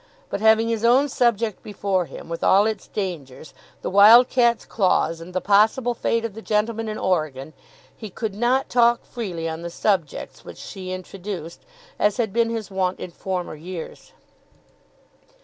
But 0.31 0.41
having 0.41 0.67
his 0.67 0.83
own 0.83 1.09
subject 1.09 1.61
before 1.61 2.05
him, 2.05 2.27
with 2.27 2.43
all 2.43 2.65
its 2.65 2.87
dangers, 2.87 3.53
the 3.83 3.89
wild 3.91 4.29
cat's 4.29 4.65
claws, 4.65 5.21
and 5.21 5.31
the 5.31 5.39
possible 5.41 5.93
fate 5.93 6.25
of 6.25 6.33
the 6.33 6.41
gentleman 6.41 6.89
in 6.89 6.97
Oregon, 6.97 7.53
he 7.95 8.09
could 8.09 8.33
not 8.33 8.67
talk 8.67 9.05
freely 9.05 9.47
on 9.47 9.61
the 9.61 9.69
subjects 9.69 10.43
which 10.43 10.57
she 10.57 10.91
introduced, 10.91 11.61
as 11.99 12.17
had 12.17 12.33
been 12.33 12.49
his 12.49 12.71
wont 12.71 12.99
in 12.99 13.11
former 13.11 13.53
years. 13.53 14.13